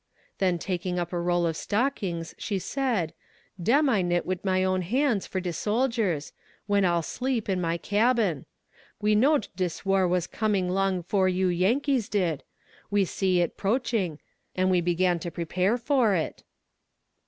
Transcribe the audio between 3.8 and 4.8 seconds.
I knit wid my